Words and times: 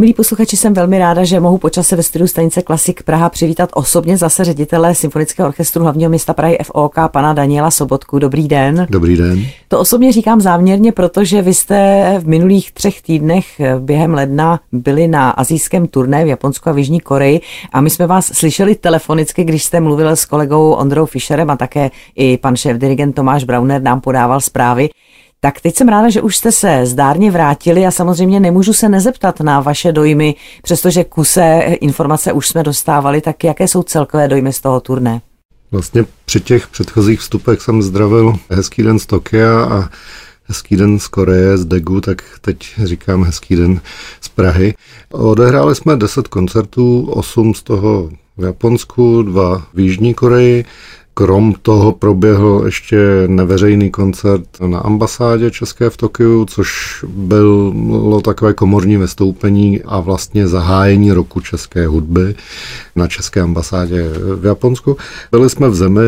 Milí 0.00 0.14
posluchači, 0.14 0.56
jsem 0.56 0.74
velmi 0.74 0.98
ráda, 0.98 1.24
že 1.24 1.40
mohu 1.40 1.58
počase 1.58 1.96
ve 1.96 2.02
studiu 2.02 2.28
stanice 2.28 2.62
Klasik 2.62 3.02
Praha 3.02 3.28
přivítat 3.28 3.70
osobně 3.74 4.16
zase 4.16 4.44
ředitele 4.44 4.94
Symfonického 4.94 5.48
orchestru 5.48 5.82
hlavního 5.82 6.08
města 6.08 6.34
Prahy 6.34 6.58
FOK, 6.62 6.94
pana 7.12 7.32
Daniela 7.32 7.70
Sobotku. 7.70 8.18
Dobrý 8.18 8.48
den. 8.48 8.86
Dobrý 8.90 9.16
den. 9.16 9.46
To 9.68 9.80
osobně 9.80 10.12
říkám 10.12 10.40
záměrně, 10.40 10.92
protože 10.92 11.42
vy 11.42 11.54
jste 11.54 12.14
v 12.18 12.28
minulých 12.28 12.72
třech 12.72 13.02
týdnech 13.02 13.60
během 13.78 14.14
ledna 14.14 14.60
byli 14.72 15.08
na 15.08 15.30
azijském 15.30 15.86
turné 15.86 16.24
v 16.24 16.28
Japonsku 16.28 16.68
a 16.68 16.72
v 16.72 16.78
Jižní 16.78 17.00
Koreji 17.00 17.40
a 17.72 17.80
my 17.80 17.90
jsme 17.90 18.06
vás 18.06 18.26
slyšeli 18.26 18.74
telefonicky, 18.74 19.44
když 19.44 19.64
jste 19.64 19.80
mluvil 19.80 20.08
s 20.08 20.24
kolegou 20.24 20.72
Ondrou 20.72 21.06
Fischerem 21.06 21.50
a 21.50 21.56
také 21.56 21.90
i 22.16 22.36
pan 22.36 22.56
šéf 22.56 22.76
dirigent 22.76 23.14
Tomáš 23.14 23.44
Brauner 23.44 23.82
nám 23.82 24.00
podával 24.00 24.40
zprávy. 24.40 24.88
Tak 25.40 25.60
teď 25.60 25.76
jsem 25.76 25.88
ráda, 25.88 26.10
že 26.10 26.22
už 26.22 26.36
jste 26.36 26.52
se 26.52 26.86
zdárně 26.86 27.30
vrátili 27.30 27.86
a 27.86 27.90
samozřejmě 27.90 28.40
nemůžu 28.40 28.72
se 28.72 28.88
nezeptat 28.88 29.40
na 29.40 29.60
vaše 29.60 29.92
dojmy, 29.92 30.34
přestože 30.62 31.04
kuse 31.04 31.60
informace 31.80 32.32
už 32.32 32.48
jsme 32.48 32.62
dostávali, 32.62 33.20
tak 33.20 33.44
jaké 33.44 33.68
jsou 33.68 33.82
celkové 33.82 34.28
dojmy 34.28 34.52
z 34.52 34.60
toho 34.60 34.80
turné? 34.80 35.20
Vlastně 35.70 36.04
při 36.24 36.40
těch 36.40 36.68
předchozích 36.68 37.20
vstupech 37.20 37.60
jsem 37.62 37.82
zdravil 37.82 38.36
hezký 38.50 38.82
den 38.82 38.98
z 38.98 39.06
Tokia 39.06 39.64
a 39.64 39.88
hezký 40.44 40.76
den 40.76 40.98
z 40.98 41.08
Koreje, 41.08 41.58
z 41.58 41.64
Degu, 41.64 42.00
tak 42.00 42.22
teď 42.40 42.56
říkám 42.84 43.24
hezký 43.24 43.56
den 43.56 43.80
z 44.20 44.28
Prahy. 44.28 44.74
Odehráli 45.12 45.74
jsme 45.74 45.96
10 45.96 46.28
koncertů, 46.28 47.10
8 47.10 47.54
z 47.54 47.62
toho 47.62 48.10
v 48.36 48.44
Japonsku, 48.44 49.22
dva 49.22 49.66
v 49.74 49.80
Jižní 49.80 50.14
Koreji, 50.14 50.64
Krom 51.18 51.54
toho 51.62 51.92
proběhl 51.92 52.62
ještě 52.64 52.98
neveřejný 53.26 53.90
koncert 53.90 54.42
na 54.66 54.78
ambasádě 54.78 55.50
České 55.50 55.90
v 55.90 55.96
Tokiu, 55.96 56.44
což 56.44 57.04
bylo 57.08 58.20
takové 58.20 58.52
komorní 58.52 58.96
vystoupení 58.96 59.82
a 59.82 60.00
vlastně 60.00 60.48
zahájení 60.48 61.12
roku 61.12 61.40
české 61.40 61.86
hudby 61.86 62.34
na 62.96 63.08
České 63.08 63.40
ambasádě 63.40 64.10
v 64.40 64.46
Japonsku. 64.46 64.96
Byli 65.30 65.50
jsme 65.50 65.68
v 65.68 65.74
zemi, 65.74 66.04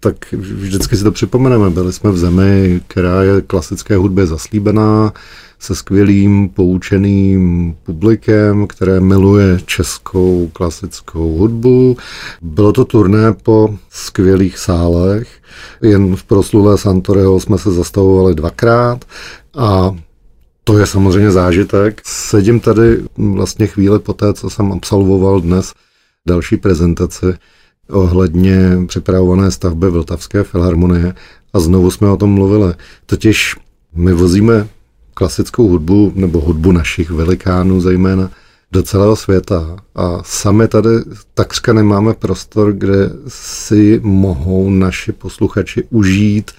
tak 0.00 0.32
vždycky 0.32 0.96
si 0.96 1.04
to 1.04 1.12
připomeneme, 1.12 1.70
byli 1.70 1.92
jsme 1.92 2.10
v 2.10 2.18
zemi, 2.18 2.80
která 2.86 3.22
je 3.22 3.40
klasické 3.40 3.96
hudbě 3.96 4.26
zaslíbená, 4.26 5.12
se 5.58 5.74
skvělým 5.74 6.48
poučeným 6.48 7.74
publikem, 7.82 8.66
které 8.66 9.00
miluje 9.00 9.60
českou 9.66 10.50
klasickou 10.52 11.36
hudbu. 11.38 11.96
Bylo 12.42 12.72
to 12.72 12.84
turné 12.84 13.32
po 13.32 13.74
skvělých 13.90 14.58
sálech. 14.58 15.28
Jen 15.82 16.16
v 16.16 16.24
proslulé 16.24 16.78
Santoreho 16.78 17.40
jsme 17.40 17.58
se 17.58 17.70
zastavovali 17.72 18.34
dvakrát 18.34 19.04
a 19.56 19.96
to 20.64 20.78
je 20.78 20.86
samozřejmě 20.86 21.30
zážitek. 21.30 22.02
Sedím 22.04 22.60
tady 22.60 22.98
vlastně 23.16 23.66
chvíli 23.66 23.98
po 23.98 24.12
té, 24.12 24.34
co 24.34 24.50
jsem 24.50 24.72
absolvoval 24.72 25.40
dnes 25.40 25.72
další 26.28 26.56
prezentaci 26.56 27.26
ohledně 27.90 28.78
připravované 28.86 29.50
stavby 29.50 29.90
Vltavské 29.90 30.44
filharmonie 30.44 31.14
a 31.52 31.60
znovu 31.60 31.90
jsme 31.90 32.10
o 32.10 32.16
tom 32.16 32.30
mluvili. 32.30 32.74
Totiž 33.06 33.56
my 33.94 34.12
vozíme 34.12 34.68
klasickou 35.16 35.68
hudbu, 35.68 36.12
nebo 36.14 36.40
hudbu 36.40 36.72
našich 36.72 37.10
velikánů 37.10 37.80
zejména, 37.80 38.30
do 38.72 38.82
celého 38.82 39.16
světa. 39.16 39.76
A 39.94 40.22
sami 40.22 40.68
tady 40.68 40.88
takřka 41.34 41.72
nemáme 41.72 42.14
prostor, 42.14 42.72
kde 42.72 43.10
si 43.28 44.00
mohou 44.02 44.70
naši 44.70 45.12
posluchači 45.12 45.84
užít 45.90 46.50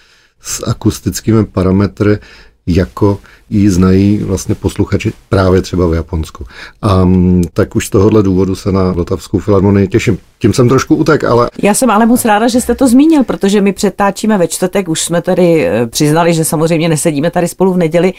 s 0.42 0.68
akustickými 0.68 1.46
parametry 1.46 2.20
jako 2.68 3.20
ji 3.50 3.70
znají 3.70 4.18
vlastně 4.18 4.56
posluchači 4.56 5.14
právě 5.30 5.62
třeba 5.62 5.88
v 5.88 5.94
Japonsku. 5.94 6.46
A 6.82 7.06
mm, 7.06 7.44
tak 7.54 7.76
už 7.76 7.88
z 7.88 7.90
tohohle 7.90 8.24
důvodu 8.24 8.56
se 8.56 8.72
na 8.72 8.92
Vltavskou 8.92 9.40
filharmonii 9.40 9.88
těším. 9.88 10.18
Tím 10.40 10.54
jsem 10.54 10.70
trošku 10.70 10.96
utek, 10.96 11.24
ale... 11.24 11.50
Já 11.64 11.74
jsem 11.74 11.90
ale 11.90 12.06
moc 12.06 12.26
ráda, 12.26 12.48
že 12.48 12.62
jste 12.62 12.76
to 12.76 12.88
zmínil, 12.88 13.24
protože 13.24 13.62
my 13.62 13.74
přetáčíme 13.74 14.38
ve 14.38 14.48
čtvrtek, 14.48 14.90
už 14.90 15.02
jsme 15.02 15.22
tady 15.22 15.68
eh, 15.68 15.88
přiznali, 15.88 16.34
že 16.34 16.46
samozřejmě 16.46 16.90
nesedíme 16.90 17.32
tady 17.32 17.48
spolu 17.48 17.74
v 17.74 17.78
neděli, 17.78 18.14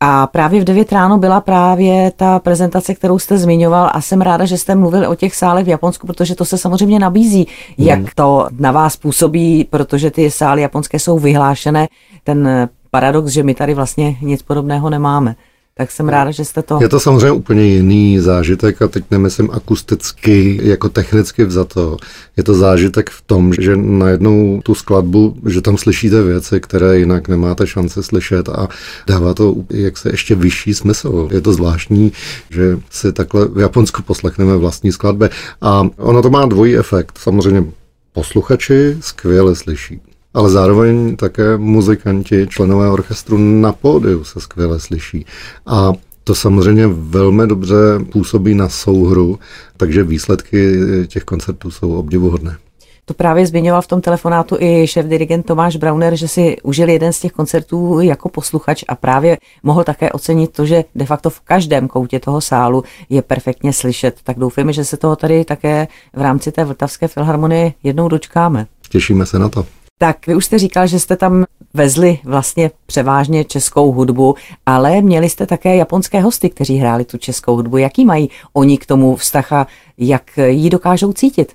a 0.00 0.26
právě 0.26 0.60
v 0.60 0.64
9 0.64 0.92
ráno 0.92 1.18
byla 1.18 1.40
právě 1.40 2.12
ta 2.16 2.38
prezentace, 2.38 2.94
kterou 2.94 3.18
jste 3.18 3.38
zmiňoval 3.38 3.90
a 3.92 4.00
jsem 4.00 4.20
ráda, 4.20 4.44
že 4.44 4.58
jste 4.58 4.74
mluvil 4.74 5.10
o 5.10 5.14
těch 5.14 5.34
sálech 5.36 5.64
v 5.64 5.68
Japonsku, 5.68 6.06
protože 6.06 6.34
to 6.34 6.44
se 6.44 6.58
samozřejmě 6.58 6.98
nabízí, 6.98 7.46
jak 7.78 7.98
hmm. 7.98 8.08
to 8.14 8.48
na 8.58 8.72
vás 8.72 8.96
působí, 8.96 9.64
protože 9.70 10.10
ty 10.10 10.30
sály 10.30 10.62
japonské 10.62 10.98
jsou 10.98 11.18
vyhlášené. 11.18 11.88
Ten 12.24 12.68
paradox, 12.90 13.32
že 13.32 13.42
my 13.42 13.54
tady 13.54 13.74
vlastně 13.74 14.16
nic 14.22 14.42
podobného 14.42 14.90
nemáme. 14.90 15.36
Tak 15.78 15.90
jsem 15.90 16.08
ráda, 16.08 16.30
že 16.30 16.44
jste 16.44 16.62
to... 16.62 16.78
Je 16.82 16.88
to 16.88 17.00
samozřejmě 17.00 17.30
úplně 17.30 17.64
jiný 17.64 18.18
zážitek 18.18 18.82
a 18.82 18.88
teď 18.88 19.04
nemyslím 19.10 19.50
akusticky, 19.52 20.60
jako 20.62 20.88
technicky 20.88 21.44
vzato. 21.44 21.96
Je 22.36 22.44
to 22.44 22.54
zážitek 22.54 23.10
v 23.10 23.22
tom, 23.22 23.54
že 23.54 23.76
najednou 23.76 24.60
tu 24.64 24.74
skladbu, 24.74 25.36
že 25.46 25.60
tam 25.60 25.76
slyšíte 25.76 26.22
věci, 26.22 26.60
které 26.60 26.98
jinak 26.98 27.28
nemáte 27.28 27.66
šance 27.66 28.02
slyšet 28.02 28.48
a 28.48 28.68
dává 29.06 29.34
to 29.34 29.54
jak 29.70 29.98
se 29.98 30.10
ještě 30.10 30.34
vyšší 30.34 30.74
smysl. 30.74 31.28
Je 31.32 31.40
to 31.40 31.52
zvláštní, 31.52 32.12
že 32.50 32.78
si 32.90 33.12
takhle 33.12 33.48
v 33.48 33.58
Japonsku 33.58 34.02
poslechneme 34.02 34.56
vlastní 34.56 34.92
skladby 34.92 35.28
a 35.60 35.88
ono 35.96 36.22
to 36.22 36.30
má 36.30 36.46
dvojí 36.46 36.76
efekt. 36.76 37.18
Samozřejmě 37.18 37.64
posluchači 38.12 38.96
skvěle 39.00 39.54
slyší 39.54 40.00
ale 40.34 40.50
zároveň 40.50 41.16
také 41.16 41.56
muzikanti, 41.56 42.46
členové 42.48 42.90
orchestru 42.90 43.38
na 43.38 43.72
pódiu 43.72 44.24
se 44.24 44.40
skvěle 44.40 44.80
slyší. 44.80 45.26
A 45.66 45.92
to 46.24 46.34
samozřejmě 46.34 46.86
velmi 46.86 47.46
dobře 47.46 47.76
působí 48.12 48.54
na 48.54 48.68
souhru, 48.68 49.38
takže 49.76 50.04
výsledky 50.04 50.78
těch 51.06 51.24
koncertů 51.24 51.70
jsou 51.70 51.92
obdivuhodné. 51.92 52.56
To 53.04 53.14
právě 53.14 53.46
zmiňoval 53.46 53.82
v 53.82 53.86
tom 53.86 54.00
telefonátu 54.00 54.56
i 54.60 54.86
šéf 54.86 55.06
dirigent 55.06 55.46
Tomáš 55.46 55.76
Brauner, 55.76 56.16
že 56.16 56.28
si 56.28 56.56
užil 56.62 56.88
jeden 56.88 57.12
z 57.12 57.20
těch 57.20 57.32
koncertů 57.32 58.00
jako 58.00 58.28
posluchač 58.28 58.84
a 58.88 58.94
právě 58.94 59.38
mohl 59.62 59.84
také 59.84 60.12
ocenit 60.12 60.52
to, 60.52 60.66
že 60.66 60.84
de 60.94 61.04
facto 61.06 61.30
v 61.30 61.40
každém 61.40 61.88
koutě 61.88 62.20
toho 62.20 62.40
sálu 62.40 62.84
je 63.08 63.22
perfektně 63.22 63.72
slyšet. 63.72 64.16
Tak 64.24 64.38
doufujeme, 64.38 64.72
že 64.72 64.84
se 64.84 64.96
toho 64.96 65.16
tady 65.16 65.44
také 65.44 65.88
v 66.16 66.20
rámci 66.20 66.52
té 66.52 66.64
Vltavské 66.64 67.08
filharmonie 67.08 67.72
jednou 67.82 68.08
dočkáme. 68.08 68.66
Těšíme 68.88 69.26
se 69.26 69.38
na 69.38 69.48
to. 69.48 69.66
Tak 69.98 70.26
vy 70.26 70.34
už 70.34 70.44
jste 70.44 70.58
říkal, 70.58 70.86
že 70.86 71.00
jste 71.00 71.16
tam 71.16 71.44
vezli 71.74 72.18
vlastně 72.24 72.70
převážně 72.86 73.44
českou 73.44 73.92
hudbu, 73.92 74.34
ale 74.66 75.02
měli 75.02 75.28
jste 75.28 75.46
také 75.46 75.76
japonské 75.76 76.20
hosty, 76.20 76.50
kteří 76.50 76.76
hráli 76.76 77.04
tu 77.04 77.18
českou 77.18 77.56
hudbu. 77.56 77.76
Jaký 77.76 78.04
mají 78.04 78.30
oni 78.52 78.78
k 78.78 78.86
tomu 78.86 79.16
vztah 79.16 79.52
a 79.52 79.66
jak 79.98 80.22
ji 80.46 80.70
dokážou 80.70 81.12
cítit? 81.12 81.52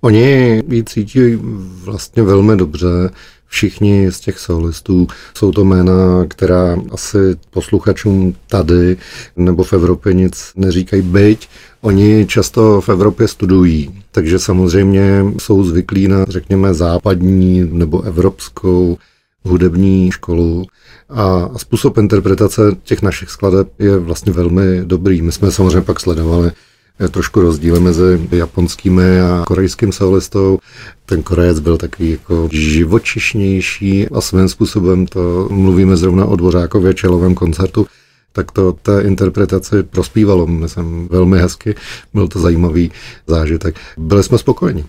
Oni 0.00 0.62
ji 0.68 0.84
cítí 0.84 1.20
vlastně 1.84 2.22
velmi 2.22 2.56
dobře. 2.56 2.86
Všichni 3.48 4.12
z 4.12 4.20
těch 4.20 4.38
solistů 4.38 5.06
jsou 5.34 5.52
to 5.52 5.64
jména, 5.64 6.24
která 6.28 6.76
asi 6.90 7.18
posluchačům 7.50 8.34
tady 8.46 8.96
nebo 9.36 9.64
v 9.64 9.72
Evropě 9.72 10.14
nic 10.14 10.52
neříkají, 10.56 11.02
byť 11.02 11.48
oni 11.80 12.26
často 12.26 12.80
v 12.80 12.88
Evropě 12.88 13.28
studují, 13.28 14.02
takže 14.12 14.38
samozřejmě 14.38 15.24
jsou 15.38 15.64
zvyklí 15.64 16.08
na, 16.08 16.24
řekněme, 16.28 16.74
západní 16.74 17.68
nebo 17.72 18.02
evropskou 18.02 18.98
hudební 19.44 20.10
školu 20.10 20.64
a 21.08 21.50
způsob 21.58 21.98
interpretace 21.98 22.62
těch 22.82 23.02
našich 23.02 23.30
skladeb 23.30 23.68
je 23.78 23.98
vlastně 23.98 24.32
velmi 24.32 24.80
dobrý. 24.84 25.22
My 25.22 25.32
jsme 25.32 25.50
samozřejmě 25.50 25.80
pak 25.80 26.00
sledovali 26.00 26.52
trošku 27.10 27.40
rozdíly 27.40 27.80
mezi 27.80 28.28
japonskými 28.30 29.20
a 29.20 29.44
korejským 29.46 29.92
solistou. 29.92 30.58
Ten 31.06 31.22
Korejec 31.22 31.60
byl 31.60 31.76
takový 31.76 32.10
jako 32.10 32.48
živočišnější 32.52 34.08
a 34.08 34.20
svým 34.20 34.48
způsobem 34.48 35.06
to 35.06 35.48
mluvíme 35.50 35.96
zrovna 35.96 36.26
o 36.26 36.36
Dvořákově 36.36 36.94
čelovém 36.94 37.34
koncertu, 37.34 37.86
tak 38.32 38.52
to 38.52 38.72
té 38.72 39.02
interpretaci 39.02 39.82
prospívalo, 39.82 40.46
myslím, 40.46 41.08
velmi 41.10 41.38
hezky. 41.38 41.74
Byl 42.14 42.28
to 42.28 42.40
zajímavý 42.40 42.92
zážitek. 43.26 43.76
Byli 43.96 44.22
jsme 44.22 44.38
spokojeni. 44.38 44.84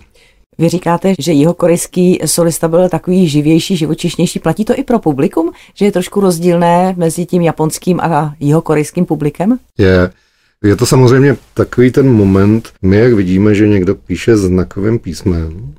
Vy 0.58 0.68
říkáte, 0.68 1.14
že 1.18 1.32
jeho 1.32 1.54
korejský 1.54 2.20
solista 2.24 2.68
byl 2.68 2.88
takový 2.88 3.28
živější, 3.28 3.76
živočišnější. 3.76 4.38
Platí 4.38 4.64
to 4.64 4.78
i 4.78 4.84
pro 4.84 4.98
publikum, 4.98 5.52
že 5.74 5.84
je 5.84 5.92
trošku 5.92 6.20
rozdílné 6.20 6.94
mezi 6.96 7.26
tím 7.26 7.42
japonským 7.42 8.00
a 8.00 8.34
jeho 8.40 8.62
korejským 8.62 9.06
publikem? 9.06 9.58
Je. 9.78 10.10
Je 10.64 10.76
to 10.76 10.86
samozřejmě 10.86 11.36
takový 11.54 11.90
ten 11.90 12.12
moment, 12.12 12.72
my 12.82 12.96
jak 12.96 13.12
vidíme, 13.12 13.54
že 13.54 13.68
někdo 13.68 13.94
píše 13.94 14.36
znakovým 14.36 14.98
písmem, 14.98 15.74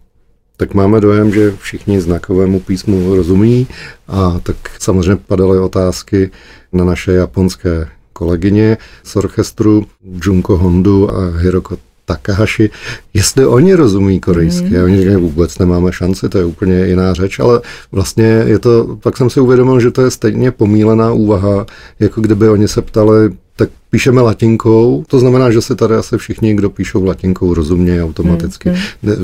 tak 0.57 0.73
máme 0.73 1.01
dojem, 1.01 1.33
že 1.33 1.51
všichni 1.51 2.01
znakovému 2.01 2.59
písmu 2.59 3.15
rozumí 3.15 3.67
a 4.07 4.39
tak 4.43 4.55
samozřejmě 4.79 5.15
padaly 5.15 5.59
otázky 5.59 6.31
na 6.73 6.85
naše 6.85 7.11
japonské 7.11 7.89
kolegyně 8.13 8.77
z 9.03 9.15
orchestru 9.15 9.85
Junko 10.23 10.57
Hondu 10.57 11.15
a 11.15 11.37
Hiroko 11.37 11.77
Takahashi, 12.11 12.69
jestli 13.13 13.45
oni 13.45 13.73
rozumí 13.73 14.19
korejsky. 14.19 14.77
Mm. 14.77 14.83
Oni 14.83 14.97
říkají, 14.97 15.15
vůbec 15.15 15.57
nemáme 15.57 15.91
šanci, 15.91 16.29
to 16.29 16.37
je 16.37 16.45
úplně 16.45 16.85
jiná 16.85 17.13
řeč, 17.13 17.39
ale 17.39 17.61
vlastně 17.91 18.43
je 18.45 18.59
to, 18.59 18.97
pak 19.03 19.17
jsem 19.17 19.29
si 19.29 19.39
uvědomil, 19.39 19.79
že 19.79 19.91
to 19.91 20.01
je 20.01 20.11
stejně 20.11 20.51
pomílená 20.51 21.13
úvaha, 21.13 21.65
jako 21.99 22.21
kdyby 22.21 22.49
oni 22.49 22.67
se 22.67 22.81
ptali, 22.81 23.29
tak 23.55 23.69
píšeme 23.89 24.21
latinkou, 24.21 25.03
to 25.07 25.19
znamená, 25.19 25.51
že 25.51 25.61
se 25.61 25.75
tady 25.75 25.95
asi 25.95 26.17
všichni, 26.17 26.55
kdo 26.55 26.69
píšou 26.69 27.05
latinkou, 27.05 27.53
rozumějí 27.53 28.01
automaticky. 28.01 28.69
Mm. 28.69 28.75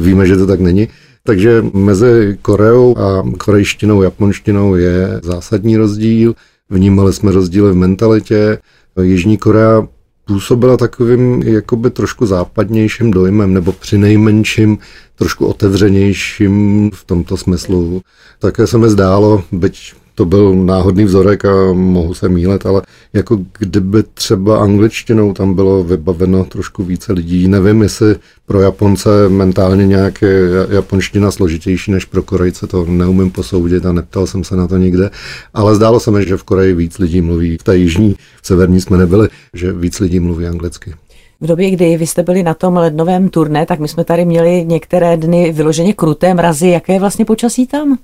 Víme, 0.01 0.27
že 0.27 0.37
to 0.37 0.47
tak 0.47 0.59
není. 0.59 0.87
Takže 1.23 1.65
mezi 1.73 2.37
Koreou 2.41 2.97
a 2.97 3.23
korejštinou, 3.37 4.01
japonštinou 4.01 4.75
je 4.75 5.19
zásadní 5.23 5.77
rozdíl. 5.77 6.35
Vnímali 6.69 7.13
jsme 7.13 7.31
rozdíly 7.31 7.71
v 7.71 7.75
mentalitě. 7.75 8.57
Jižní 9.01 9.37
Korea 9.37 9.87
působila 10.27 10.77
takovým 10.77 11.43
jakoby 11.43 11.89
trošku 11.89 12.25
západnějším 12.25 13.11
dojmem, 13.11 13.53
nebo 13.53 13.71
při 13.71 13.97
nejmenším 13.97 14.77
trošku 15.15 15.45
otevřenějším 15.45 16.91
v 16.93 17.03
tomto 17.03 17.37
smyslu. 17.37 18.01
Také 18.39 18.67
se 18.67 18.77
mi 18.77 18.89
zdálo, 18.89 19.43
byť 19.51 19.93
to 20.17 20.25
byl 20.25 20.55
náhodný 20.55 21.03
vzorek 21.03 21.45
a 21.45 21.73
mohu 21.73 22.13
se 22.13 22.29
mílet, 22.29 22.65
ale 22.65 22.81
jako 23.13 23.39
kdyby 23.59 24.03
třeba 24.13 24.59
angličtinou 24.59 25.33
tam 25.33 25.53
bylo 25.53 25.83
vybaveno 25.83 26.45
trošku 26.45 26.83
více 26.83 27.13
lidí. 27.13 27.47
Nevím, 27.47 27.81
jestli 27.81 28.15
pro 28.45 28.61
Japonce 28.61 29.29
mentálně 29.29 29.87
nějak 29.87 30.21
je 30.21 30.39
japonština 30.69 31.31
složitější 31.31 31.91
než 31.91 32.05
pro 32.05 32.23
Korejce, 32.23 32.67
to 32.67 32.85
neumím 32.85 33.31
posoudit 33.31 33.85
a 33.85 33.91
neptal 33.91 34.27
jsem 34.27 34.43
se 34.43 34.55
na 34.55 34.67
to 34.67 34.77
nikde, 34.77 35.09
ale 35.53 35.75
zdálo 35.75 35.99
se 35.99 36.11
mi, 36.11 36.27
že 36.27 36.37
v 36.37 36.43
Koreji 36.43 36.73
víc 36.73 36.99
lidí 36.99 37.21
mluví, 37.21 37.57
v 37.57 37.63
té 37.63 37.77
jižní, 37.77 38.15
v 38.41 38.47
severní 38.47 38.81
jsme 38.81 38.97
nebyli, 38.97 39.29
že 39.53 39.73
víc 39.73 39.99
lidí 39.99 40.19
mluví 40.19 40.47
anglicky. 40.47 40.93
V 41.41 41.47
době, 41.47 41.71
kdy 41.71 41.97
vy 41.97 42.07
jste 42.07 42.23
byli 42.23 42.43
na 42.43 42.53
tom 42.53 42.77
lednovém 42.77 43.29
turné, 43.29 43.65
tak 43.65 43.79
my 43.79 43.87
jsme 43.87 44.03
tady 44.03 44.25
měli 44.25 44.65
některé 44.65 45.17
dny 45.17 45.51
vyloženě 45.51 45.93
kruté 45.93 46.33
mrazy. 46.33 46.69
Jaké 46.69 46.93
je 46.93 46.99
vlastně 46.99 47.25
počasí 47.25 47.67
tam? 47.67 47.97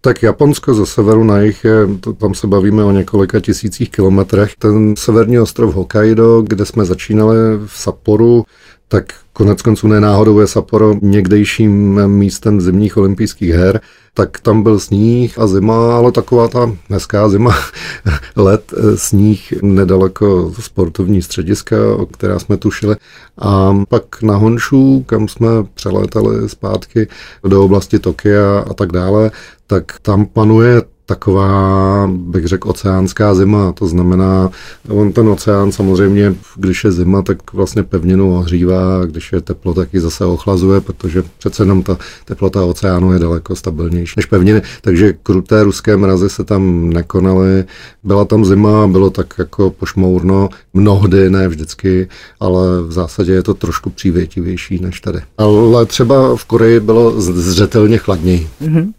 Tak 0.00 0.22
Japonsko 0.22 0.74
ze 0.74 0.86
severu 0.86 1.24
na 1.24 1.40
jih, 1.40 1.64
je, 1.64 1.74
tam 2.18 2.34
se 2.34 2.46
bavíme 2.46 2.84
o 2.84 2.90
několika 2.90 3.40
tisících 3.40 3.90
kilometrech. 3.90 4.54
Ten 4.58 4.96
severní 4.96 5.38
ostrov 5.38 5.74
Hokkaido, 5.74 6.42
kde 6.42 6.64
jsme 6.64 6.84
začínali 6.84 7.36
v 7.66 7.72
Sapporu, 7.78 8.44
tak 8.88 9.04
konec 9.32 9.62
konců 9.62 9.88
nenáhodou 9.88 10.40
je 10.40 10.46
Sapporo 10.46 10.94
někdejším 11.02 12.06
místem 12.06 12.60
zimních 12.60 12.96
olympijských 12.96 13.50
her, 13.50 13.80
tak 14.14 14.40
tam 14.40 14.62
byl 14.62 14.80
sníh 14.80 15.38
a 15.38 15.46
zima, 15.46 15.96
ale 15.96 16.12
taková 16.12 16.48
ta 16.48 16.72
hezká 16.90 17.28
zima, 17.28 17.56
let, 18.36 18.74
sníh 18.94 19.52
nedaleko 19.62 20.52
sportovní 20.60 21.22
střediska, 21.22 21.76
o 21.96 22.06
která 22.06 22.38
jsme 22.38 22.56
tušili. 22.56 22.96
A 23.38 23.74
pak 23.88 24.22
na 24.22 24.36
Honšu, 24.36 25.02
kam 25.06 25.28
jsme 25.28 25.48
přelétali 25.74 26.48
zpátky 26.48 27.08
do 27.48 27.64
oblasti 27.64 27.98
Tokia 27.98 28.64
a 28.70 28.74
tak 28.74 28.92
dále, 28.92 29.30
tak 29.66 29.98
tam 30.02 30.26
panuje 30.26 30.82
taková, 31.08 32.10
bych 32.12 32.46
řekl, 32.46 32.70
oceánská 32.70 33.34
zima. 33.34 33.72
To 33.72 33.86
znamená, 33.86 34.50
on 34.88 35.12
ten 35.12 35.28
oceán 35.28 35.72
samozřejmě, 35.72 36.34
když 36.56 36.84
je 36.84 36.92
zima, 36.92 37.22
tak 37.22 37.52
vlastně 37.52 37.82
pevninu 37.82 38.36
ohřívá, 38.36 39.04
když 39.06 39.32
je 39.32 39.40
teplo, 39.40 39.74
tak 39.74 39.94
ji 39.94 40.00
zase 40.00 40.24
ochlazuje, 40.24 40.80
protože 40.80 41.22
přece 41.38 41.62
jenom 41.62 41.82
ta 41.82 41.98
teplota 42.24 42.64
oceánu 42.64 43.12
je 43.12 43.18
daleko 43.18 43.56
stabilnější 43.56 44.14
než 44.16 44.26
pevniny. 44.26 44.62
Takže 44.80 45.12
kruté 45.22 45.64
ruské 45.64 45.96
mrazy 45.96 46.30
se 46.30 46.44
tam 46.44 46.90
nekonaly. 46.90 47.64
Byla 48.04 48.24
tam 48.24 48.44
zima, 48.44 48.86
bylo 48.86 49.10
tak 49.10 49.34
jako 49.38 49.70
pošmourno, 49.70 50.48
mnohdy, 50.74 51.30
ne 51.30 51.48
vždycky, 51.48 52.08
ale 52.40 52.82
v 52.82 52.92
zásadě 52.92 53.32
je 53.32 53.42
to 53.42 53.54
trošku 53.54 53.90
přívětivější 53.90 54.78
než 54.80 55.00
tady. 55.00 55.20
Ale 55.38 55.86
třeba 55.86 56.36
v 56.36 56.44
Koreji 56.44 56.80
bylo 56.80 57.20
zřetelně 57.20 57.98
chladněji. 57.98 58.48
Mm-hmm. 58.62 58.92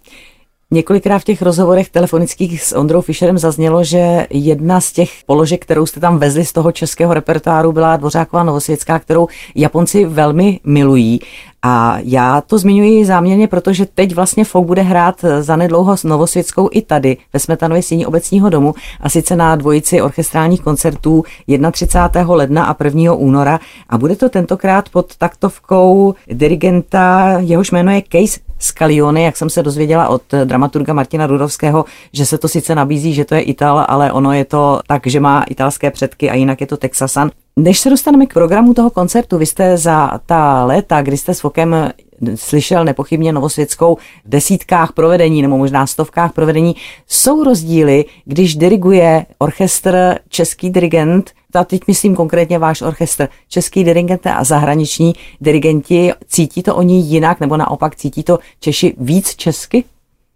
Několikrát 0.72 1.20
v 1.20 1.24
těch 1.24 1.42
rozhovorech 1.42 1.90
telefonických 1.90 2.64
s 2.64 2.76
Ondrou 2.76 3.02
Fischerem 3.02 3.38
zaznělo, 3.38 3.84
že 3.84 4.28
jedna 4.30 4.82
z 4.82 4.92
těch 4.92 5.12
položek, 5.26 5.62
kterou 5.62 5.86
jste 5.86 6.00
tam 6.00 6.18
vezli 6.18 6.46
z 6.46 6.54
toho 6.54 6.72
českého 6.72 7.14
repertoáru, 7.14 7.72
byla 7.72 7.98
Dvořáková 7.98 8.44
Novosvětská, 8.44 9.00
kterou 9.00 9.28
Japonci 9.56 10.06
velmi 10.06 10.60
milují. 10.64 11.20
A 11.62 11.98
já 12.04 12.42
to 12.42 12.58
zmiňuji 12.58 13.06
záměrně, 13.06 13.48
protože 13.48 13.86
teď 13.86 14.16
vlastně 14.16 14.46
Folk 14.46 14.68
bude 14.68 14.82
hrát 14.82 15.26
zanedlouho 15.40 15.98
s 15.98 16.04
Novosvětskou 16.04 16.70
i 16.72 16.82
tady 16.82 17.18
ve 17.34 17.40
Smetanově 17.40 17.84
síni 17.84 18.06
obecního 18.06 18.50
domu 18.50 18.74
a 19.02 19.10
sice 19.10 19.36
na 19.36 19.56
dvojici 19.56 20.02
orchestrálních 20.02 20.62
koncertů 20.62 21.24
31. 21.72 22.36
ledna 22.36 22.66
a 22.66 22.84
1. 22.84 23.14
února 23.14 23.60
a 23.90 23.98
bude 23.98 24.16
to 24.16 24.30
tentokrát 24.30 24.90
pod 24.90 25.18
taktovkou 25.18 26.14
dirigenta, 26.28 27.38
jehož 27.40 27.72
jméno 27.72 27.92
je 27.92 28.04
Case 28.12 28.49
Scalione, 28.60 29.22
jak 29.22 29.38
jsem 29.38 29.50
se 29.50 29.64
dozvěděla 29.64 30.08
od 30.08 30.22
dramaturga 30.44 30.94
Martina 30.94 31.28
Rudovského, 31.28 31.86
že 32.14 32.26
se 32.26 32.38
to 32.38 32.48
sice 32.48 32.76
nabízí, 32.76 33.14
že 33.14 33.26
to 33.26 33.36
je 33.36 33.42
Ital, 33.42 33.86
ale 33.88 34.12
ono 34.12 34.34
je 34.34 34.46
to 34.46 34.80
tak, 34.88 35.08
že 35.08 35.20
má 35.20 35.44
italské 35.44 35.92
předky 35.92 36.30
a 36.30 36.36
jinak 36.36 36.62
je 36.62 36.68
to 36.68 36.78
Texasan. 36.78 37.32
Než 37.56 37.80
se 37.80 37.90
dostaneme 37.90 38.26
k 38.26 38.34
programu 38.34 38.74
toho 38.74 38.90
koncertu, 38.90 39.38
vy 39.38 39.46
jste 39.46 39.78
za 39.78 40.20
ta 40.26 40.66
léta, 40.66 41.02
kdy 41.02 41.18
jste 41.18 41.34
s 41.34 41.40
Fokem 41.40 41.92
slyšel 42.36 42.86
nepochybně 42.86 43.34
novosvětskou 43.34 43.98
desítkách 44.26 44.94
provedení 44.94 45.42
nebo 45.42 45.58
možná 45.58 45.88
stovkách 45.88 46.34
provedení. 46.34 46.76
Jsou 47.08 47.44
rozdíly, 47.44 48.06
když 48.26 48.56
diriguje 48.56 49.26
orchestr 49.38 50.20
český 50.30 50.70
dirigent, 50.70 51.32
a 51.56 51.64
teď 51.64 51.82
myslím 51.88 52.16
konkrétně 52.16 52.60
váš 52.60 52.82
orchestr, 52.82 53.28
český 53.48 53.84
dirigent 53.84 54.28
a 54.28 54.44
zahraniční 54.44 55.14
dirigenti, 55.42 56.12
cítí 56.28 56.64
to 56.64 56.76
oni 56.76 57.02
jinak 57.02 57.40
nebo 57.40 57.58
naopak 57.58 57.96
cítí 57.96 58.24
to 58.24 58.40
Češi 58.60 58.96
víc 58.98 59.36
česky? 59.36 59.84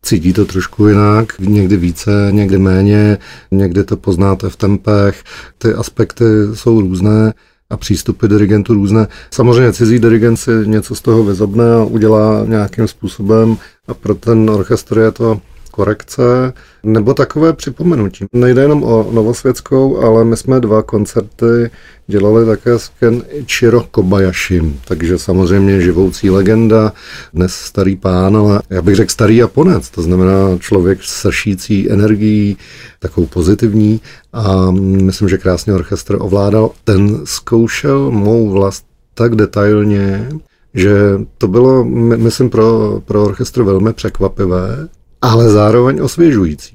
Cítí 0.01 0.33
to 0.33 0.45
trošku 0.45 0.87
jinak, 0.87 1.39
někdy 1.39 1.77
více, 1.77 2.27
někdy 2.31 2.57
méně, 2.57 3.17
někdy 3.51 3.83
to 3.83 3.97
poznáte 3.97 4.49
v 4.49 4.55
tempech. 4.55 5.23
Ty 5.57 5.73
aspekty 5.73 6.23
jsou 6.53 6.81
různé 6.81 7.33
a 7.69 7.77
přístupy 7.77 8.27
dirigentů 8.27 8.73
různé. 8.73 9.07
Samozřejmě 9.31 9.73
cizí 9.73 9.99
dirigent 9.99 10.37
si 10.37 10.51
něco 10.65 10.95
z 10.95 11.01
toho 11.01 11.23
vyzobne 11.23 11.75
a 11.75 11.83
udělá 11.83 12.45
nějakým 12.45 12.87
způsobem 12.87 13.57
a 13.87 13.93
pro 13.93 14.15
ten 14.15 14.49
orchestr 14.49 14.97
je 14.97 15.11
to 15.11 15.41
korekce 15.71 16.53
nebo 16.83 17.13
takové 17.13 17.53
připomenutí. 17.53 18.25
Nejde 18.33 18.61
jenom 18.61 18.83
o 18.83 19.09
Novosvětskou, 19.11 19.97
ale 19.97 20.25
my 20.25 20.37
jsme 20.37 20.59
dva 20.59 20.83
koncerty 20.83 21.69
dělali 22.07 22.45
také 22.45 22.79
s 22.79 22.91
Ken 22.99 23.23
Ichiro 23.29 23.83
Kobayashim, 23.91 24.79
takže 24.87 25.19
samozřejmě 25.19 25.81
živoucí 25.81 26.29
legenda, 26.29 26.93
dnes 27.33 27.53
starý 27.53 27.95
pán, 27.95 28.37
ale 28.37 28.61
já 28.69 28.81
bych 28.81 28.95
řekl 28.95 29.11
starý 29.11 29.37
Japonec, 29.37 29.89
to 29.89 30.01
znamená 30.01 30.57
člověk 30.59 31.03
s 31.03 31.21
sršící 31.21 31.91
energií, 31.91 32.57
takovou 32.99 33.27
pozitivní 33.27 34.01
a 34.33 34.71
myslím, 34.71 35.29
že 35.29 35.37
krásně 35.37 35.73
orchestr 35.73 36.17
ovládal. 36.19 36.69
Ten 36.83 37.21
zkoušel 37.23 38.11
mou 38.11 38.49
vlast 38.49 38.85
tak 39.13 39.35
detailně, 39.35 40.29
že 40.73 40.93
to 41.37 41.47
bylo, 41.47 41.83
myslím, 41.83 42.49
pro, 42.49 43.01
pro 43.05 43.23
orchestr 43.23 43.63
velmi 43.63 43.93
překvapivé, 43.93 44.87
ale 45.23 45.49
zároveň 45.49 46.01
osvěžující. 46.01 46.73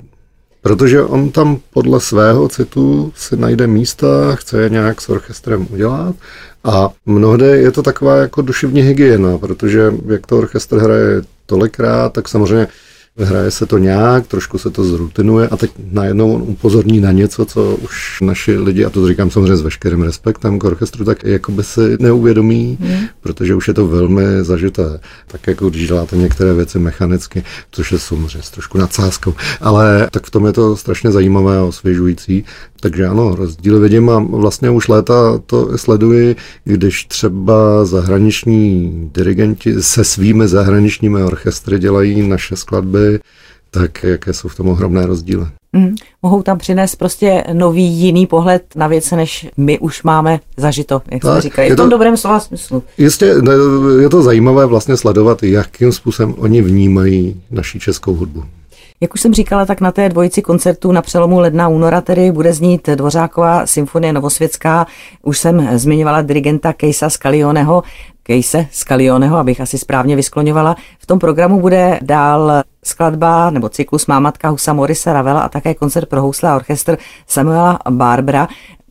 Protože 0.62 1.02
on 1.02 1.30
tam 1.30 1.58
podle 1.72 2.00
svého 2.00 2.48
citu 2.48 3.12
si 3.16 3.36
najde 3.36 3.66
místa, 3.66 4.34
chce 4.34 4.62
je 4.62 4.68
nějak 4.70 5.00
s 5.00 5.08
orchestrem 5.08 5.66
udělat 5.70 6.14
a 6.64 6.90
mnohdy 7.06 7.46
je 7.46 7.70
to 7.70 7.82
taková 7.82 8.16
jako 8.16 8.42
duševní 8.42 8.82
hygiena, 8.82 9.38
protože 9.38 9.92
jak 10.06 10.26
to 10.26 10.38
orchestr 10.38 10.78
hraje 10.78 11.22
tolikrát, 11.46 12.12
tak 12.12 12.28
samozřejmě 12.28 12.66
hraje 13.18 13.50
se 13.50 13.66
to 13.66 13.78
nějak, 13.78 14.26
trošku 14.26 14.58
se 14.58 14.70
to 14.70 14.84
zrutinuje 14.84 15.48
a 15.48 15.56
teď 15.56 15.70
najednou 15.92 16.34
on 16.34 16.42
upozorní 16.42 17.00
na 17.00 17.12
něco, 17.12 17.44
co 17.44 17.76
už 17.76 18.20
naši 18.20 18.58
lidi, 18.58 18.84
a 18.84 18.90
to 18.90 19.08
říkám 19.08 19.30
samozřejmě 19.30 19.56
s 19.56 19.62
veškerým 19.62 20.02
respektem 20.02 20.58
k 20.58 20.64
orchestru, 20.64 21.04
tak 21.04 21.24
jako 21.24 21.52
by 21.52 21.64
si 21.64 21.80
neuvědomí, 22.00 22.78
hmm. 22.80 23.00
protože 23.20 23.54
už 23.54 23.68
je 23.68 23.74
to 23.74 23.86
velmi 23.86 24.24
zažité. 24.40 25.00
Tak 25.26 25.46
jako 25.46 25.70
když 25.70 25.88
děláte 25.88 26.16
některé 26.16 26.54
věci 26.54 26.78
mechanicky, 26.78 27.44
což 27.70 27.92
je 27.92 27.98
samozřejmě 27.98 28.42
s 28.42 28.50
trošku 28.50 28.78
nadsázkou, 28.78 29.34
ale 29.60 30.08
tak 30.10 30.26
v 30.26 30.30
tom 30.30 30.46
je 30.46 30.52
to 30.52 30.76
strašně 30.76 31.10
zajímavé 31.10 31.58
a 31.58 31.64
osvěžující. 31.64 32.44
Takže 32.80 33.06
ano, 33.06 33.34
rozdíly 33.34 33.80
vidím 33.80 34.10
a 34.10 34.18
vlastně 34.18 34.70
už 34.70 34.88
léta 34.88 35.38
to 35.46 35.78
sleduji, 35.78 36.36
když 36.64 37.04
třeba 37.04 37.84
zahraniční 37.84 38.92
dirigenti 39.14 39.82
se 39.82 40.04
svými 40.04 40.48
zahraničními 40.48 41.22
orchestry 41.22 41.78
dělají 41.78 42.28
naše 42.28 42.56
skladby, 42.56 43.20
tak 43.70 44.02
jaké 44.02 44.32
jsou 44.32 44.48
v 44.48 44.54
tom 44.54 44.68
ohromné 44.68 45.06
rozdíly. 45.06 45.46
Mm, 45.72 45.94
mohou 46.22 46.42
tam 46.42 46.58
přinést 46.58 46.96
prostě 46.96 47.44
nový 47.52 47.84
jiný 47.84 48.26
pohled 48.26 48.62
na 48.76 48.86
věce, 48.86 49.16
než 49.16 49.48
my 49.56 49.78
už 49.78 50.02
máme 50.02 50.40
zažito, 50.56 51.02
jak 51.10 51.22
jsme 51.22 51.40
říkali. 51.40 51.68
Je 51.68 51.76
to 51.76 51.82
v 51.82 51.84
tom 51.84 51.90
dobrém 51.90 52.16
slova 52.16 52.40
smyslu. 52.40 52.82
Jistě, 52.98 53.34
je 54.00 54.08
to 54.08 54.22
zajímavé 54.22 54.66
vlastně 54.66 54.96
sledovat, 54.96 55.42
jakým 55.42 55.92
způsobem 55.92 56.34
oni 56.38 56.62
vnímají 56.62 57.42
naší 57.50 57.80
českou 57.80 58.14
hudbu. 58.14 58.44
Jak 59.00 59.14
už 59.14 59.20
jsem 59.20 59.34
říkala, 59.34 59.66
tak 59.66 59.80
na 59.80 59.92
té 59.92 60.08
dvojici 60.08 60.42
koncertů 60.42 60.92
na 60.92 61.02
přelomu 61.02 61.40
ledna 61.40 61.68
února 61.68 62.00
tedy 62.00 62.32
bude 62.32 62.52
znít 62.52 62.88
Dvořáková 62.88 63.66
symfonie 63.66 64.12
Novosvětská. 64.12 64.86
Už 65.22 65.38
jsem 65.38 65.78
zmiňovala 65.78 66.22
dirigenta 66.22 66.72
Kejsa 66.72 67.10
Skalioneho, 67.10 67.82
Kejse 68.22 68.66
Skalioneho, 68.70 69.36
abych 69.36 69.60
asi 69.60 69.78
správně 69.78 70.16
vyskloňovala. 70.16 70.76
V 70.98 71.06
tom 71.06 71.18
programu 71.18 71.60
bude 71.60 71.98
dál 72.02 72.62
skladba 72.84 73.50
nebo 73.50 73.68
cyklus 73.68 74.06
Mámatka 74.06 74.48
Husa 74.48 74.72
Morisa 74.72 75.12
Ravela 75.12 75.40
a 75.40 75.48
také 75.48 75.74
koncert 75.74 76.08
pro 76.08 76.22
housle 76.22 76.50
a 76.50 76.56
orchestr 76.56 76.98
Samuela 77.26 77.78
Barbara 77.90 78.48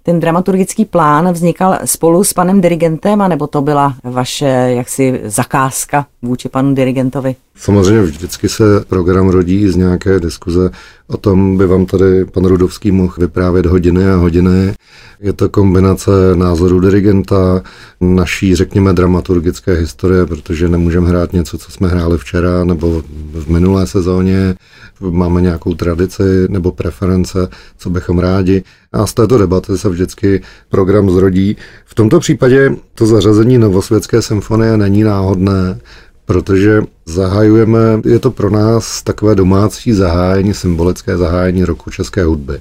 ten 0.07 0.19
dramaturgický 0.19 0.85
plán 0.85 1.31
vznikal 1.31 1.79
spolu 1.85 2.23
s 2.23 2.33
panem 2.33 2.61
dirigentem, 2.61 3.21
anebo 3.21 3.47
to 3.47 3.61
byla 3.61 3.95
vaše 4.03 4.45
jaksi 4.75 5.21
zakázka 5.25 6.05
vůči 6.21 6.49
panu 6.49 6.73
dirigentovi? 6.73 7.35
Samozřejmě 7.55 8.01
vždycky 8.01 8.49
se 8.49 8.63
program 8.87 9.29
rodí 9.29 9.69
z 9.69 9.75
nějaké 9.75 10.19
diskuze. 10.19 10.69
O 11.07 11.17
tom 11.17 11.57
by 11.57 11.67
vám 11.67 11.85
tady 11.85 12.25
pan 12.25 12.45
Rudovský 12.45 12.91
mohl 12.91 13.13
vyprávět 13.17 13.65
hodiny 13.65 14.09
a 14.09 14.15
hodiny. 14.15 14.73
Je 15.19 15.33
to 15.33 15.49
kombinace 15.49 16.11
názoru 16.35 16.79
dirigenta, 16.79 17.61
naší, 18.01 18.55
řekněme, 18.55 18.93
dramaturgické 18.93 19.73
historie, 19.73 20.25
protože 20.25 20.69
nemůžeme 20.69 21.09
hrát 21.09 21.33
něco, 21.33 21.57
co 21.57 21.71
jsme 21.71 21.87
hráli 21.87 22.17
včera 22.17 22.63
nebo 22.63 23.03
v 23.33 23.49
minulé 23.49 23.87
sezóně. 23.87 24.55
Máme 25.01 25.41
nějakou 25.41 25.73
tradici 25.73 26.23
nebo 26.49 26.71
preference, 26.71 27.47
co 27.77 27.89
bychom 27.89 28.19
rádi. 28.19 28.63
A 28.93 29.07
z 29.07 29.13
této 29.13 29.37
debaty 29.37 29.77
se 29.77 29.89
vždycky 29.89 30.41
program 30.69 31.09
zrodí. 31.09 31.57
V 31.85 31.95
tomto 31.95 32.19
případě 32.19 32.75
to 32.95 33.05
zařazení 33.05 33.57
Novosvětské 33.57 34.21
symfonie 34.21 34.77
není 34.77 35.03
náhodné, 35.03 35.79
protože 36.25 36.81
zahajujeme, 37.05 37.79
je 38.05 38.19
to 38.19 38.31
pro 38.31 38.49
nás 38.49 39.03
takové 39.03 39.35
domácí 39.35 39.93
zahájení, 39.93 40.53
symbolické 40.53 41.17
zahájení 41.17 41.65
roku 41.65 41.89
české 41.89 42.23
hudby. 42.23 42.59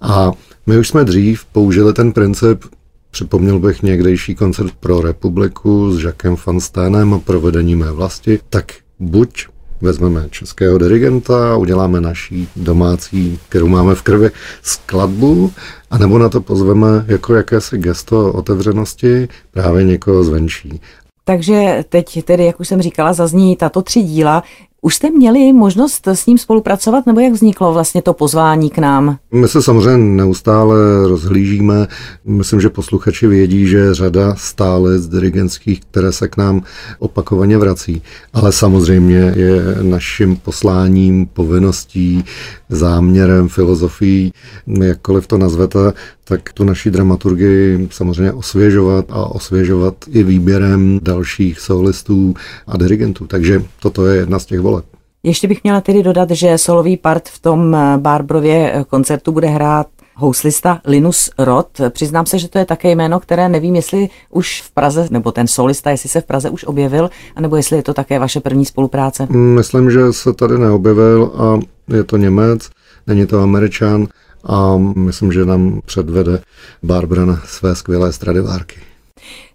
A 0.00 0.32
my 0.66 0.78
už 0.78 0.88
jsme 0.88 1.04
dřív 1.04 1.44
použili 1.44 1.92
ten 1.92 2.12
princip, 2.12 2.64
připomněl 3.10 3.58
bych 3.58 3.82
někdejší 3.82 4.34
koncert 4.34 4.72
pro 4.80 5.00
republiku 5.00 5.92
s 5.92 6.02
Jackem 6.02 6.36
Fansténem 6.36 7.14
a 7.14 7.18
provedením 7.18 7.78
mé 7.78 7.92
vlasti, 7.92 8.40
tak 8.48 8.72
buď 8.98 9.46
vezmeme 9.80 10.28
českého 10.30 10.78
dirigenta 10.78 11.56
uděláme 11.56 12.00
naší 12.00 12.48
domácí, 12.56 13.38
kterou 13.48 13.68
máme 13.68 13.94
v 13.94 14.02
krvi, 14.02 14.30
skladbu, 14.62 15.52
anebo 15.90 16.18
na 16.18 16.28
to 16.28 16.40
pozveme 16.40 17.04
jako 17.06 17.34
jakési 17.34 17.78
gesto 17.78 18.32
otevřenosti 18.32 19.28
právě 19.50 19.84
někoho 19.84 20.24
zvenčí. 20.24 20.80
Takže 21.24 21.84
teď 21.88 22.24
tedy, 22.24 22.44
jak 22.44 22.60
už 22.60 22.68
jsem 22.68 22.82
říkala, 22.82 23.12
zazní 23.12 23.56
tato 23.56 23.82
tři 23.82 24.02
díla. 24.02 24.42
Už 24.86 24.94
jste 24.94 25.10
měli 25.10 25.52
možnost 25.52 26.06
s 26.06 26.26
ním 26.26 26.38
spolupracovat, 26.38 27.06
nebo 27.06 27.20
jak 27.20 27.32
vzniklo 27.32 27.72
vlastně 27.72 28.02
to 28.02 28.12
pozvání 28.12 28.70
k 28.70 28.78
nám? 28.78 29.18
My 29.32 29.48
se 29.48 29.62
samozřejmě 29.62 30.22
neustále 30.22 30.76
rozhlížíme. 31.08 31.86
Myslím, 32.24 32.60
že 32.60 32.68
posluchači 32.68 33.26
vědí, 33.26 33.66
že 33.66 33.94
řada 33.94 34.34
stále 34.34 34.98
z 34.98 35.08
dirigentských, 35.08 35.80
které 35.80 36.12
se 36.12 36.28
k 36.28 36.36
nám 36.36 36.62
opakovaně 36.98 37.58
vrací. 37.58 38.02
Ale 38.32 38.52
samozřejmě 38.52 39.32
je 39.36 39.62
naším 39.82 40.36
posláním, 40.36 41.26
povinností, 41.26 42.24
záměrem, 42.68 43.48
filozofií, 43.48 44.32
jakkoliv 44.66 45.26
to 45.26 45.38
nazvete, 45.38 45.92
tak 46.28 46.52
tu 46.52 46.64
naší 46.64 46.90
dramaturgii 46.90 47.88
samozřejmě 47.90 48.32
osvěžovat 48.32 49.04
a 49.10 49.34
osvěžovat 49.34 49.94
i 50.10 50.22
výběrem 50.22 51.00
dalších 51.02 51.60
solistů 51.60 52.34
a 52.66 52.76
dirigentů. 52.76 53.26
Takže 53.26 53.62
toto 53.80 54.06
je 54.06 54.16
jedna 54.16 54.38
z 54.38 54.46
těch 54.46 54.60
voleb. 54.60 54.84
Ještě 55.22 55.48
bych 55.48 55.64
měla 55.64 55.80
tedy 55.80 56.02
dodat, 56.02 56.30
že 56.30 56.58
solový 56.58 56.96
part 56.96 57.28
v 57.28 57.38
tom 57.38 57.76
Barbrově 57.96 58.84
koncertu 58.88 59.32
bude 59.32 59.48
hrát 59.48 59.86
houslista 60.14 60.80
Linus 60.86 61.30
Roth. 61.38 61.80
Přiznám 61.88 62.26
se, 62.26 62.38
že 62.38 62.48
to 62.48 62.58
je 62.58 62.64
také 62.64 62.90
jméno, 62.90 63.20
které 63.20 63.48
nevím, 63.48 63.76
jestli 63.76 64.08
už 64.30 64.62
v 64.62 64.70
Praze, 64.70 65.08
nebo 65.10 65.32
ten 65.32 65.46
solista, 65.46 65.90
jestli 65.90 66.08
se 66.08 66.20
v 66.20 66.24
Praze 66.24 66.50
už 66.50 66.64
objevil, 66.64 67.10
anebo 67.36 67.56
jestli 67.56 67.76
je 67.76 67.82
to 67.82 67.94
také 67.94 68.18
vaše 68.18 68.40
první 68.40 68.64
spolupráce. 68.64 69.26
Myslím, 69.30 69.90
že 69.90 70.12
se 70.12 70.32
tady 70.32 70.58
neobjevil 70.58 71.32
a 71.36 71.60
je 71.94 72.04
to 72.04 72.16
Němec, 72.16 72.70
není 73.06 73.26
to 73.26 73.40
Američan 73.40 74.06
a 74.46 74.76
myslím, 74.78 75.32
že 75.32 75.44
nám 75.44 75.80
předvede 75.86 76.42
Barbara 76.82 77.24
na 77.24 77.40
své 77.44 77.74
skvělé 77.74 78.12
stradivárky. 78.12 78.80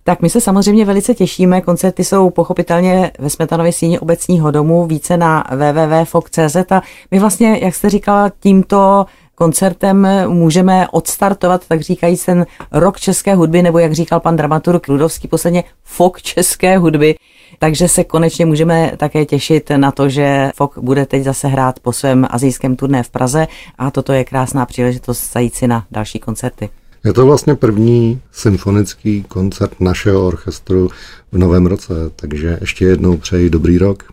Tak 0.03 0.21
my 0.21 0.29
se 0.29 0.41
samozřejmě 0.41 0.85
velice 0.85 1.13
těšíme. 1.13 1.61
Koncerty 1.61 2.03
jsou 2.03 2.29
pochopitelně 2.29 3.11
ve 3.19 3.29
Smetanově 3.29 3.73
síni 3.73 3.99
obecního 3.99 4.51
domu, 4.51 4.85
více 4.85 5.17
na 5.17 5.43
www.fok.cz 5.51 6.71
a 6.71 6.81
my 7.11 7.19
vlastně, 7.19 7.59
jak 7.61 7.75
jste 7.75 7.89
říkala, 7.89 8.31
tímto 8.39 9.05
koncertem 9.35 10.07
můžeme 10.27 10.87
odstartovat, 10.91 11.67
tak 11.67 11.81
říkají 11.81 12.17
ten 12.17 12.45
rok 12.71 12.99
české 12.99 13.35
hudby, 13.35 13.61
nebo 13.61 13.79
jak 13.79 13.93
říkal 13.93 14.19
pan 14.19 14.35
dramaturg 14.35 14.87
Ludovský 14.87 15.27
posledně, 15.27 15.63
fok 15.83 16.21
české 16.21 16.77
hudby. 16.77 17.15
Takže 17.59 17.87
se 17.87 18.03
konečně 18.03 18.45
můžeme 18.45 18.91
také 18.97 19.25
těšit 19.25 19.71
na 19.77 19.91
to, 19.91 20.09
že 20.09 20.51
Fok 20.55 20.77
bude 20.77 21.05
teď 21.05 21.23
zase 21.23 21.47
hrát 21.47 21.79
po 21.79 21.93
svém 21.93 22.27
azijském 22.29 22.75
turné 22.75 23.03
v 23.03 23.09
Praze 23.09 23.47
a 23.77 23.91
toto 23.91 24.13
je 24.13 24.23
krásná 24.23 24.65
příležitost 24.65 25.33
zajít 25.33 25.55
si 25.55 25.67
na 25.67 25.85
další 25.91 26.19
koncerty. 26.19 26.69
Je 27.03 27.13
to 27.13 27.25
vlastně 27.25 27.55
první 27.55 28.21
symfonický 28.31 29.23
koncert 29.23 29.79
našeho 29.79 30.27
orchestru 30.27 30.89
v 31.31 31.37
novém 31.37 31.65
roce, 31.65 31.93
takže 32.15 32.57
ještě 32.61 32.85
jednou 32.85 33.17
přeji 33.17 33.49
dobrý 33.49 33.77
rok. 33.77 34.03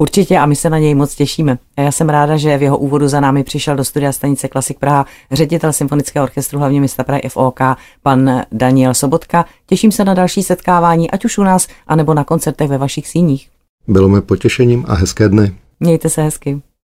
Určitě 0.00 0.38
a 0.38 0.46
my 0.46 0.56
se 0.56 0.70
na 0.70 0.78
něj 0.78 0.94
moc 0.94 1.14
těšíme. 1.14 1.58
A 1.76 1.80
já 1.80 1.92
jsem 1.92 2.08
ráda, 2.08 2.36
že 2.36 2.58
v 2.58 2.62
jeho 2.62 2.78
úvodu 2.78 3.08
za 3.08 3.20
námi 3.20 3.44
přišel 3.44 3.76
do 3.76 3.84
studia 3.84 4.12
stanice 4.12 4.48
Klasik 4.48 4.78
Praha 4.78 5.06
ředitel 5.32 5.72
Symfonického 5.72 6.24
orchestru 6.24 6.58
hlavně 6.58 6.80
města 6.80 7.04
Prahy 7.04 7.22
FOK, 7.28 7.60
pan 8.02 8.42
Daniel 8.52 8.94
Sobotka. 8.94 9.44
Těším 9.66 9.92
se 9.92 10.04
na 10.04 10.14
další 10.14 10.42
setkávání, 10.42 11.10
ať 11.10 11.24
už 11.24 11.38
u 11.38 11.42
nás, 11.42 11.68
anebo 11.86 12.14
na 12.14 12.24
koncertech 12.24 12.68
ve 12.68 12.78
vašich 12.78 13.08
síních. 13.08 13.48
Bylo 13.88 14.08
mi 14.08 14.20
potěšením 14.20 14.84
a 14.88 14.94
hezké 14.94 15.28
dny. 15.28 15.54
Mějte 15.80 16.08
se 16.08 16.22
hezky. 16.22 16.60